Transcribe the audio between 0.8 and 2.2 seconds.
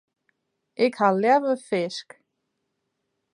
Ik ha leaver fisk.